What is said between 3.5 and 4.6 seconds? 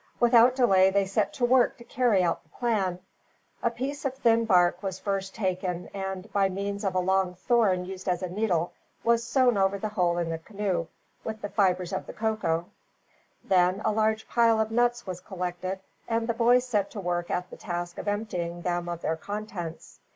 A piece of thin